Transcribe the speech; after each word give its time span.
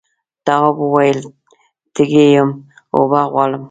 تواب 0.45 0.75
وویل 0.81 1.19
تږی 1.95 2.25
یم 2.35 2.49
اوبه 2.95 3.21
غواړم. 3.31 3.59